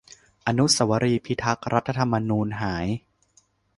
[0.47, 2.85] อนุสาวรีย์พิทักษ์รัฐธรรมนูญหาย